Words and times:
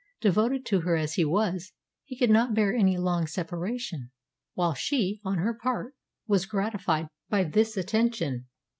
Devoted 0.19 0.65
to 0.65 0.79
her 0.81 0.95
as 0.95 1.13
he 1.13 1.23
was, 1.23 1.73
he 2.05 2.17
could 2.17 2.31
not 2.31 2.55
bear 2.55 2.73
any 2.73 2.97
long 2.97 3.27
separation; 3.27 4.09
while 4.55 4.73
she, 4.73 5.21
on 5.23 5.37
her 5.37 5.53
part, 5.53 5.93
was 6.25 6.47
gratified 6.47 7.07
by 7.29 7.43
this 7.43 7.77
attention. 7.77 8.47